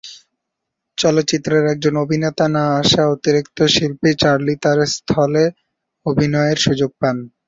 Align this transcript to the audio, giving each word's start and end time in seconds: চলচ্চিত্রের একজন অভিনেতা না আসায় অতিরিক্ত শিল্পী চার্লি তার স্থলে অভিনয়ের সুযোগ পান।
চলচ্চিত্রের 0.97 1.63
একজন 1.73 1.93
অভিনেতা 2.03 2.45
না 2.55 2.63
আসায় 2.79 3.11
অতিরিক্ত 3.15 3.57
শিল্পী 3.73 4.11
চার্লি 4.21 4.55
তার 4.63 4.79
স্থলে 4.93 5.43
অভিনয়ের 6.05 6.57
সুযোগ 6.65 6.91
পান। 6.99 7.17